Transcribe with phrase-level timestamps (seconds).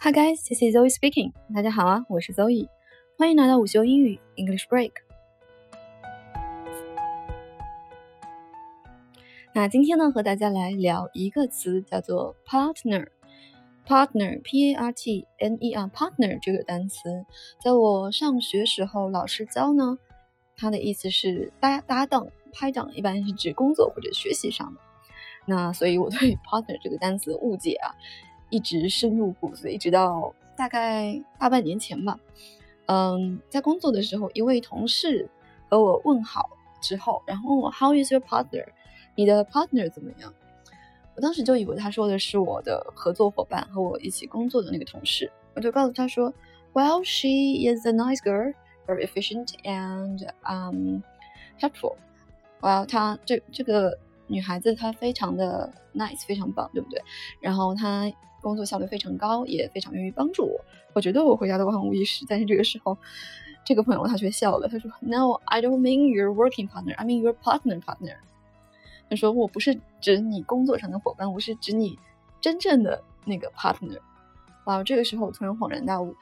[0.00, 1.32] Hi guys, this is Zoe speaking.
[1.52, 2.68] 大家好啊，我是 Zoe，
[3.18, 4.92] 欢迎来到午休英语 English Break。
[9.52, 13.08] 那今天呢，和大家来聊一个词，叫做 partner。
[13.88, 17.26] partner, p-a-r-t-n-e-r, partner 这个单词，
[17.60, 19.98] 在我上学时候老师教呢，
[20.56, 24.80] 它的意思是搭搭档、拍档，一般是指工作或者学习上的。
[25.44, 27.96] 那所以我对 partner 这个单词误解啊。
[28.50, 32.18] 一直深入骨髓，一直到大概大半年前吧。
[32.86, 35.28] 嗯，在工作的时候，一位同事
[35.68, 36.48] 和我问好
[36.80, 38.66] 之后，然后问我 How is your partner？
[39.14, 40.32] 你的 partner 怎么样？
[41.14, 46.32] 我当时就以为他说的是我的合作伙伴和我一起工作的那个同事，我就告诉他说
[46.72, 48.54] ，Well, she is a nice girl,
[48.86, 51.02] very efficient and um
[51.60, 51.96] helpful.
[52.60, 57.02] Well，她这这个女孩子她非常的 nice，非常棒，对不对？
[57.40, 58.12] 然后她。
[58.40, 60.64] 工作效率非常高，也非常愿意帮助我。
[60.92, 62.96] 我觉得我回答的万无一失，但是这个时候，
[63.64, 64.68] 这个朋友他却笑了。
[64.68, 66.94] 他说：“No, I don't mean your working partner.
[66.94, 68.16] I mean your partner partner。”
[69.10, 71.98] 他说：“我不是指你工作上的伙伴，我是指你
[72.40, 73.98] 真正的那个 partner。”
[74.66, 76.14] 哇，这个时候我突然恍然大悟，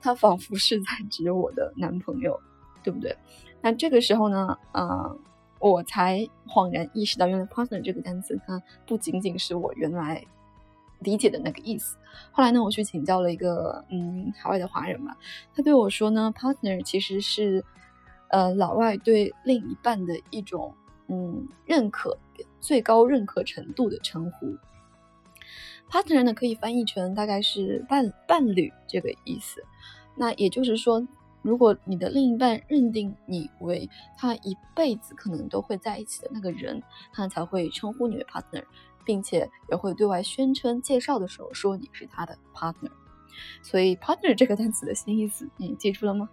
[0.00, 2.40] 他仿佛是在指我的男朋友，
[2.84, 3.16] 对不对？
[3.60, 5.18] 那这个时候呢，呃，
[5.58, 10.24] 我才恍然意识到，原来 partner 这个单词，它不仅仅是我原来。
[11.00, 11.98] 理解的那个意思。
[12.32, 15.14] 后来呢，我去请教了一个嗯海外的华人嘛，
[15.54, 17.62] 他对我说呢，partner 其实是
[18.30, 20.74] 呃老外对另一半的一种
[21.08, 22.16] 嗯认可
[22.62, 24.56] 最高认可程度的称呼。
[25.90, 29.62] partner 呢可以翻译成大概是伴伴侣这个意思。
[30.16, 31.06] 那也就是说，
[31.42, 38.64] 如果你的另一半认定你为他一辈子可能都会在一起的那个人，他才会称呼你为 partner。
[39.04, 42.90] 并且也会对外宣称介绍的时候说你是他的 partner，
[43.62, 46.28] 所以 partner 这个单词的新意思你记住了吗？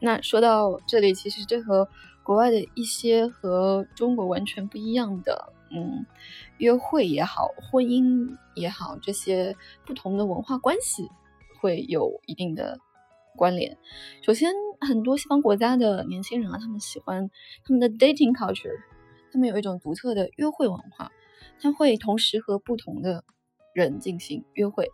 [0.00, 1.88] 那说到这里，其实这和
[2.24, 6.04] 国外的一些和中国完全不一样的，嗯，
[6.58, 9.54] 约会也好，婚姻也好，这些
[9.86, 11.08] 不同的文化关系
[11.60, 12.80] 会有一定的。
[13.36, 13.76] 关联，
[14.22, 17.28] 首先，很多西方国家的年轻人啊，他们喜欢
[17.64, 18.78] 他们的 dating culture，
[19.32, 21.10] 他们有一种独特的约会文化，
[21.60, 23.24] 他会同时和不同的
[23.72, 24.88] 人进行约会。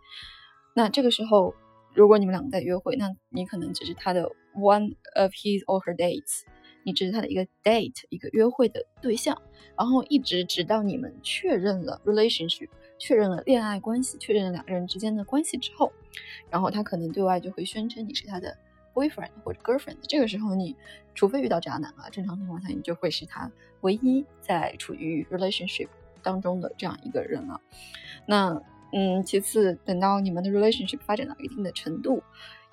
[0.74, 1.54] 那这个时候，
[1.92, 6.44] 如果你们两个在约会，那你可能只是他的 one of his or her dates，
[6.84, 9.40] 你只是他的一个 date，一个约会的对象，
[9.76, 12.68] 然后一直直到你们确认了 relationship。
[12.98, 15.90] 确认了恋爱关系，确认了两个人之间的关系之后，
[16.50, 18.54] 然后他可能对外就会宣称你是他的
[18.92, 19.96] boyfriend 或者 girlfriend。
[20.02, 20.76] 这个时候，你
[21.14, 25.88] 除非遇到渣男啊，正常情况下你就会是他唯一在处于 relationship
[26.22, 27.58] 当中的这样一个人了。
[28.26, 28.60] 那
[28.92, 32.22] 嗯，其次，等到你们的 relationship 发展到一定的程度，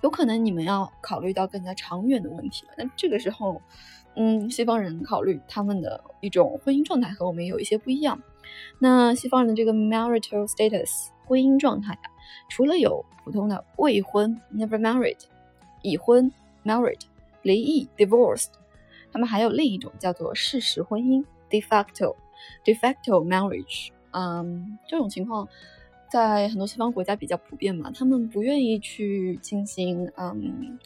[0.02, 2.74] 有可能你们要考虑到更加长远的问题了。
[2.78, 3.62] 那这个时候，
[4.16, 8.22] 嗯，西方人考虑他们的一种婚姻状态和我们有一些不一样。
[8.80, 12.12] 那西方人的这个 marital status 婚姻状态啊，
[12.48, 15.20] 除了有普通的未婚 never married，
[15.82, 16.32] 已婚
[16.64, 17.02] married，
[17.42, 18.52] 离异 divorced，
[19.12, 22.16] 他们还有另一种叫做事实婚姻 de facto
[22.64, 23.90] de facto marriage。
[24.12, 25.48] 嗯，这种情况
[26.10, 30.80] 在很多西方国家比较普遍嘛，他们不愿意去进行嗯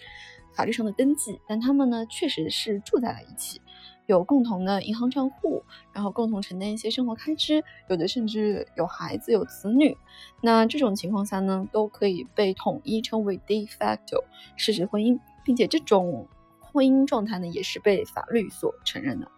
[0.53, 3.61] 法律上的登记，但他们呢确实是住在了一起。
[4.07, 9.95] 有共同的银行账户，然后共同承担一些生活开支，有的甚至有孩子有子女。
[10.41, 14.21] 那这种情况下呢，都可以被统一称为 de facto
[14.57, 16.27] 事实婚姻，并且这种
[16.59, 19.31] 婚姻状态呢，也是被法律所承认的。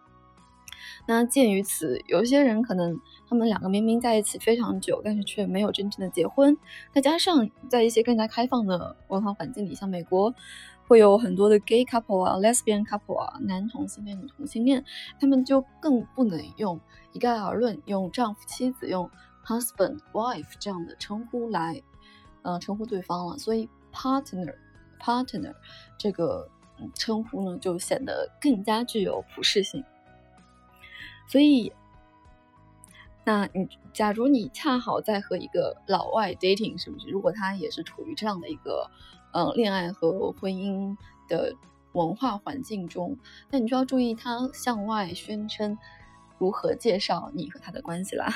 [1.08, 6.58] 那鉴于此，有些人可能他们两个明明在一起非常久，但是却没有真正的结婚。
[6.94, 10.34] 再加上在一些更加开放的文化环境里，像美国。
[10.86, 14.84] 会有很多的 gay couple 啊，lesbian couple 啊，男同性恋、女同性恋，
[15.18, 16.78] 他们就更不能用
[17.14, 19.10] 一概而论，用丈夫、妻子、用
[19.46, 21.82] husband、wife 这样的称呼来，
[22.42, 23.38] 呃，称呼对方了。
[23.38, 25.54] 所以 partner，partner
[25.98, 26.50] 这个
[26.94, 29.82] 称呼呢，就显得更加具有普适性。
[31.28, 31.72] 所以，
[33.24, 37.10] 那你假如你恰好在和一个老外 dating，是不是？
[37.10, 38.90] 如果他也是处于这样的一个。
[39.36, 40.96] 嗯，恋爱和婚姻
[41.28, 41.56] 的
[41.94, 43.18] 文化环境中，
[43.50, 45.76] 那你就要注意他向外宣称
[46.38, 48.28] 如何介绍你和他的关系啦。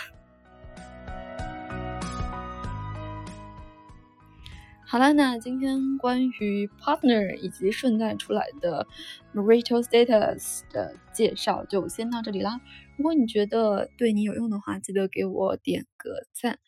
[4.89, 8.87] 好了，那今天关于 partner 以及顺带出来的
[9.33, 12.61] marital status 的介绍就先到这里啦。
[12.95, 16.59] 如果你觉得对你有用的话，记得给我点个赞，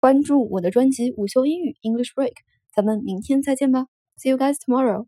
[0.00, 2.32] 关注我的专辑午休英语 English Break。
[2.74, 5.06] 咱们明天再见吧，See you guys tomorrow。